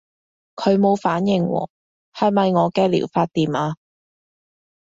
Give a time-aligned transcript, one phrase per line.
[0.55, 1.69] 佢冇反應喎，
[2.11, 3.75] 係咪我嘅療法掂啊？